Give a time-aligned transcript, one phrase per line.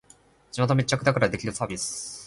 [0.51, 2.19] 地元密着だからできるサービス